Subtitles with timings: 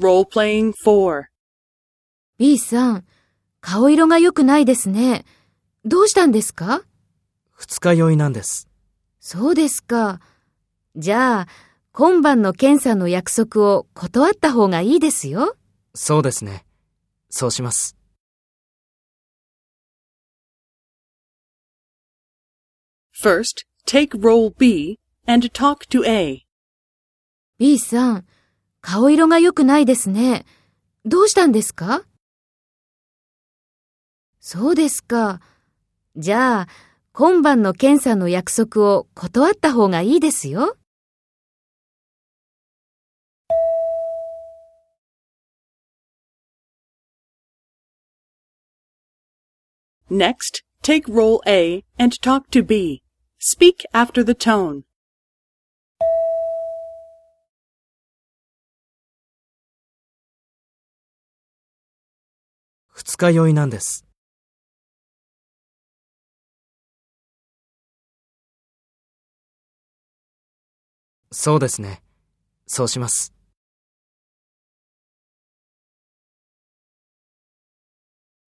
[0.00, 1.26] Role-playing 4.
[2.36, 3.04] B さん、
[3.60, 5.24] 顔色が良くないですね。
[5.84, 6.82] どうしたんですか？
[7.52, 8.68] 二日酔いなんです。
[9.20, 10.20] そうですか。
[10.96, 11.48] じゃあ、
[11.92, 15.56] 今晩の検査の約束を断った方がいいですよ。
[15.94, 16.66] そうですね。
[17.30, 17.96] そうします。
[23.16, 26.42] First, take role B and talk to A.
[27.58, 28.26] B さん、
[28.86, 30.44] 顔色が良くないですね。
[31.06, 32.04] どうしたんですか？
[34.40, 35.40] そうですか。
[36.16, 36.68] じゃあ、
[37.14, 40.76] 今晩の検査の約束を断った方がいいですよ。
[50.10, 53.02] Next, take role A and talk to B.
[53.40, 54.82] Speak after the tone.
[63.04, 64.06] 二日酔いなんです。
[71.30, 72.02] そうですね。
[72.66, 73.33] そうします。